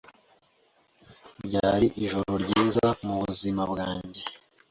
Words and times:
Byari 1.45 1.87
ijoro 2.03 2.31
ryiza 2.43 2.87
mubuzima 3.05 3.61
bwanjye. 3.71 4.23